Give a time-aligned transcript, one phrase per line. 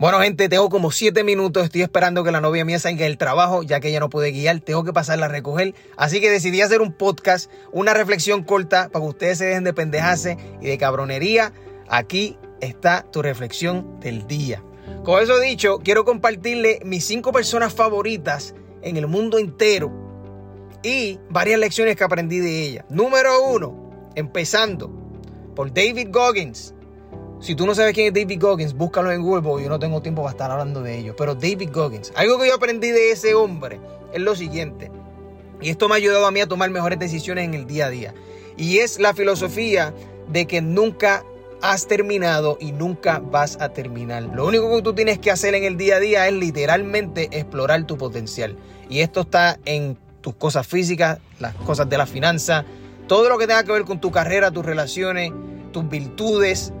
[0.00, 1.62] Bueno, gente, tengo como siete minutos.
[1.62, 4.58] Estoy esperando que la novia mía salga del trabajo, ya que ella no puede guiar.
[4.60, 5.74] Tengo que pasarla a recoger.
[5.98, 9.74] Así que decidí hacer un podcast, una reflexión corta para que ustedes se dejen de
[9.74, 11.52] pendejarse y de cabronería.
[11.86, 14.64] Aquí está tu reflexión del día.
[15.04, 19.92] Con eso dicho, quiero compartirle mis cinco personas favoritas en el mundo entero
[20.82, 22.86] y varias lecciones que aprendí de ella.
[22.88, 24.90] Número uno, empezando
[25.54, 26.74] por David Goggins.
[27.40, 30.02] Si tú no sabes quién es David Goggins, búscalo en Google porque yo no tengo
[30.02, 31.16] tiempo para estar hablando de ello.
[31.16, 33.80] Pero David Goggins, algo que yo aprendí de ese hombre
[34.12, 34.90] es lo siguiente.
[35.62, 37.90] Y esto me ha ayudado a mí a tomar mejores decisiones en el día a
[37.90, 38.14] día.
[38.58, 39.94] Y es la filosofía
[40.28, 41.24] de que nunca
[41.62, 44.22] has terminado y nunca vas a terminar.
[44.22, 47.86] Lo único que tú tienes que hacer en el día a día es literalmente explorar
[47.86, 48.56] tu potencial.
[48.90, 52.66] Y esto está en tus cosas físicas, las cosas de la finanza,
[53.06, 55.32] todo lo que tenga que ver con tu carrera, tus relaciones,
[55.72, 56.72] tus virtudes,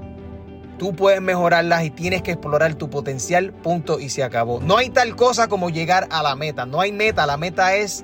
[0.80, 4.60] Tú puedes mejorarlas y tienes que explorar tu potencial, punto y se acabó.
[4.62, 6.64] No hay tal cosa como llegar a la meta.
[6.64, 7.26] No hay meta.
[7.26, 8.02] La meta es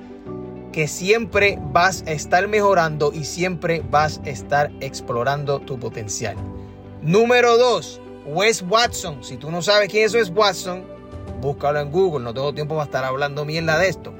[0.71, 6.35] que siempre vas a estar mejorando y siempre vas a estar explorando tu potencial.
[7.01, 9.23] Número 2, Wes Watson.
[9.23, 10.85] Si tú no sabes quién es Wes Watson,
[11.41, 12.23] búscalo en Google.
[12.23, 14.13] No tengo tiempo para estar hablando mierda de esto.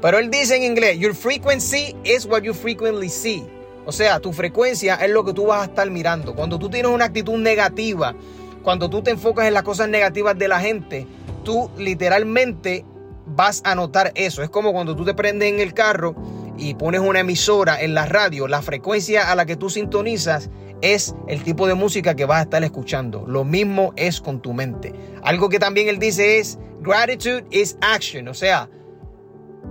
[0.00, 3.44] Pero él dice en inglés, Your frequency is what you frequently see.
[3.88, 6.34] O sea, tu frecuencia es lo que tú vas a estar mirando.
[6.34, 8.14] Cuando tú tienes una actitud negativa,
[8.62, 11.06] cuando tú te enfocas en las cosas negativas de la gente,
[11.42, 12.84] tú literalmente
[13.24, 14.42] vas a notar eso.
[14.42, 16.14] Es como cuando tú te prendes en el carro
[16.58, 20.50] y pones una emisora en la radio, la frecuencia a la que tú sintonizas
[20.82, 23.24] es el tipo de música que vas a estar escuchando.
[23.26, 24.92] Lo mismo es con tu mente.
[25.22, 28.28] Algo que también él dice es, gratitude is action.
[28.28, 28.68] O sea,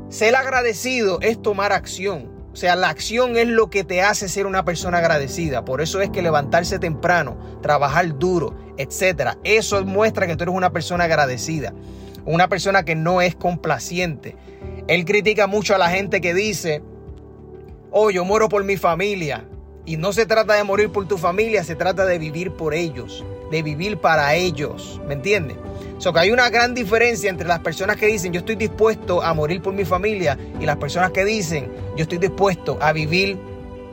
[0.10, 2.36] ser agradecido es tomar acción.
[2.58, 5.64] O sea, la acción es lo que te hace ser una persona agradecida.
[5.64, 10.72] Por eso es que levantarse temprano, trabajar duro, etcétera, eso muestra que tú eres una
[10.72, 11.76] persona agradecida,
[12.26, 14.36] una persona que no es complaciente.
[14.88, 16.82] Él critica mucho a la gente que dice,
[17.92, 19.46] "Oh, yo muero por mi familia."
[19.86, 23.24] Y no se trata de morir por tu familia, se trata de vivir por ellos,
[23.52, 25.58] de vivir para ellos, ¿me entiendes?
[25.98, 29.34] So que hay una gran diferencia entre las personas que dicen yo estoy dispuesto a
[29.34, 33.38] morir por mi familia y las personas que dicen yo estoy dispuesto a vivir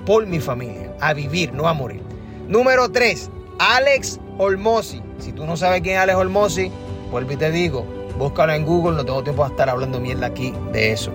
[0.04, 2.02] por mi familia, a vivir, no a morir.
[2.46, 5.02] Número 3, Alex Olmosi.
[5.18, 6.70] Si tú no sabes quién es Alex Olmosi,
[7.10, 7.86] vuelvo y te digo,
[8.18, 11.10] búscalo en Google, no tengo tiempo de estar hablando mierda aquí de eso.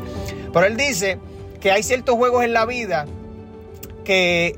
[0.51, 1.19] Pero él dice
[1.59, 3.05] que hay ciertos juegos en la vida
[4.03, 4.57] que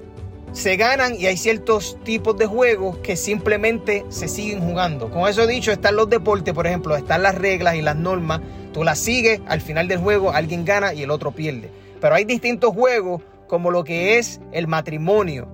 [0.54, 5.10] se ganan y hay ciertos tipos de juegos que simplemente se siguen jugando.
[5.10, 8.42] Con eso dicho, están los deportes, por ejemplo, están las reglas y las normas.
[8.74, 11.72] Tú las sigues, al final del juego alguien gana y el otro pierde.
[12.02, 15.48] Pero hay distintos juegos como lo que es el matrimonio,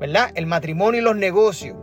[0.00, 0.30] ¿verdad?
[0.34, 1.76] El matrimonio y los negocios.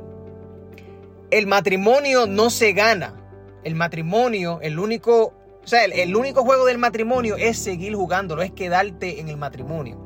[1.32, 3.16] El matrimonio no se gana.
[3.64, 8.52] El matrimonio, el único, o sea, el, único juego del matrimonio es seguir jugándolo, es
[8.52, 9.98] quedarte en el matrimonio.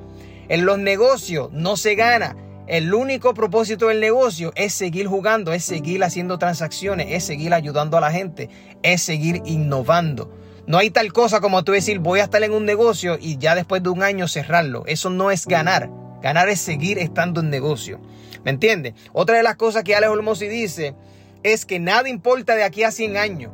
[0.50, 2.36] En los negocios no se gana.
[2.66, 7.98] El único propósito del negocio es seguir jugando, es seguir haciendo transacciones, es seguir ayudando
[7.98, 8.50] a la gente,
[8.84, 10.32] es seguir innovando.
[10.66, 13.54] No hay tal cosa como tú decir voy a estar en un negocio y ya
[13.54, 14.84] después de un año cerrarlo.
[14.86, 15.90] Eso no es ganar.
[16.22, 18.00] Ganar es seguir estando en negocio.
[18.46, 18.94] ¿Me entiendes?
[19.12, 20.96] Otra de las cosas que Alex Olmosi dice
[21.44, 23.52] es que nada importa de aquí a 100 años.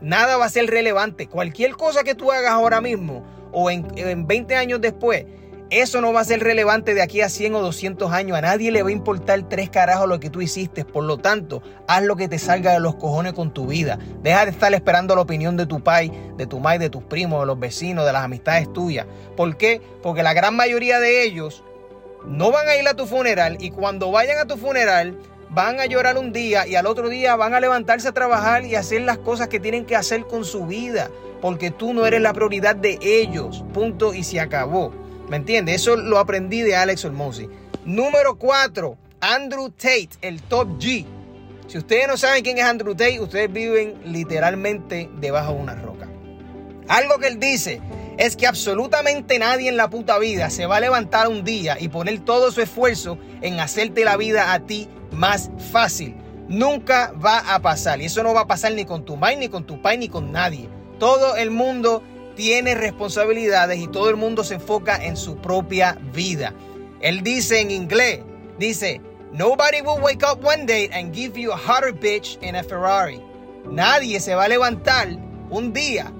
[0.00, 1.28] Nada va a ser relevante.
[1.28, 5.24] Cualquier cosa que tú hagas ahora mismo o en, en 20 años después
[5.70, 8.36] eso no va a ser relevante de aquí a 100 o 200 años.
[8.36, 10.84] A nadie le va a importar tres carajos lo que tú hiciste.
[10.84, 13.96] Por lo tanto, haz lo que te salga de los cojones con tu vida.
[14.20, 17.40] Deja de estar esperando la opinión de tu pai, de tu mai, de tus primos,
[17.40, 19.06] de los vecinos, de las amistades tuyas.
[19.36, 19.80] ¿Por qué?
[20.02, 21.62] Porque la gran mayoría de ellos
[22.26, 25.16] no van a ir a tu funeral y cuando vayan a tu funeral
[25.50, 28.74] van a llorar un día y al otro día van a levantarse a trabajar y
[28.74, 31.10] hacer las cosas que tienen que hacer con su vida.
[31.40, 33.64] Porque tú no eres la prioridad de ellos.
[33.72, 34.92] Punto y se acabó.
[35.30, 35.76] ¿Me entiendes?
[35.76, 37.48] Eso lo aprendí de Alex Olmosi.
[37.84, 41.06] Número 4, Andrew Tate, el top G.
[41.68, 46.08] Si ustedes no saben quién es Andrew Tate, ustedes viven literalmente debajo de una roca.
[46.88, 47.80] Algo que él dice
[48.18, 51.88] es que absolutamente nadie en la puta vida se va a levantar un día y
[51.90, 56.16] poner todo su esfuerzo en hacerte la vida a ti más fácil.
[56.48, 58.00] Nunca va a pasar.
[58.00, 60.08] Y eso no va a pasar ni con tu mai, ni con tu pai, ni
[60.08, 60.68] con nadie.
[60.98, 62.02] Todo el mundo
[62.40, 66.54] tiene responsabilidades y todo el mundo se enfoca en su propia vida.
[67.02, 68.20] Él dice en inglés,
[68.58, 72.64] dice, Nobody will wake up one day and give you a hotter bitch in a
[72.64, 73.20] Ferrari.
[73.70, 75.08] Nadie se va a levantar
[75.50, 76.10] un día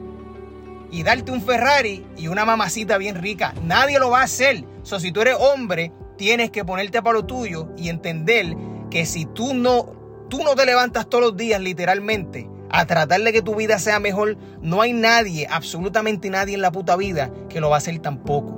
[0.90, 3.55] y darte un Ferrari y una mamacita bien rica.
[3.64, 4.62] Nadie lo va a hacer.
[4.82, 8.55] So, si tú eres hombre, tienes que ponerte para lo tuyo y entender
[8.90, 13.32] que si tú no, tú no te levantas todos los días literalmente a tratar de
[13.32, 17.61] que tu vida sea mejor, no hay nadie, absolutamente nadie en la puta vida que
[17.61, 18.56] lo va a hacer tampoco.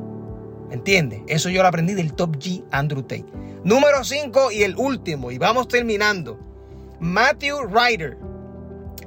[0.71, 1.23] ¿Entiendes?
[1.27, 3.27] Eso yo lo aprendí del Top G Andrew Tate.
[3.65, 6.39] Número 5 y el último, y vamos terminando.
[7.01, 8.17] Matthew Ryder.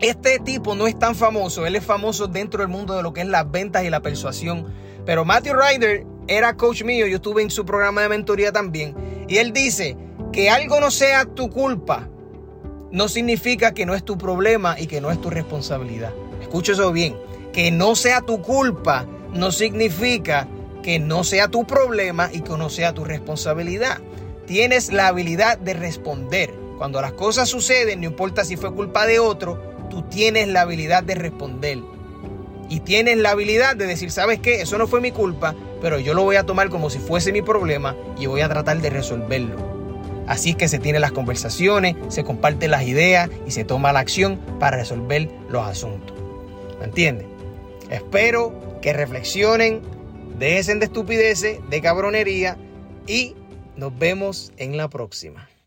[0.02, 3.22] Este tipo no es tan famoso, él es famoso dentro del mundo de lo que
[3.22, 4.68] es las ventas y la persuasión.
[5.06, 8.96] Pero Matthew Ryder era coach mío, yo estuve en su programa de mentoría también.
[9.28, 9.96] Y él dice
[10.34, 12.10] que algo no sea tu culpa,
[12.96, 16.14] no significa que no es tu problema y que no es tu responsabilidad.
[16.42, 17.18] Escucha eso bien.
[17.52, 20.48] Que no sea tu culpa no significa
[20.82, 23.98] que no sea tu problema y que no sea tu responsabilidad.
[24.48, 26.54] Tienes la habilidad de responder.
[26.78, 31.04] Cuando las cosas suceden, no importa si fue culpa de otro, tú tienes la habilidad
[31.04, 31.80] de responder.
[32.70, 34.62] Y tienes la habilidad de decir, ¿sabes qué?
[34.62, 37.42] Eso no fue mi culpa, pero yo lo voy a tomar como si fuese mi
[37.42, 39.75] problema y voy a tratar de resolverlo.
[40.28, 44.00] Así es que se tienen las conversaciones, se comparten las ideas y se toma la
[44.00, 46.16] acción para resolver los asuntos.
[46.80, 47.28] ¿Me entiendes?
[47.90, 49.82] Espero que reflexionen,
[50.40, 52.58] dejen de estupideces, de cabronería
[53.08, 53.36] y
[53.76, 55.48] nos vemos en la próxima.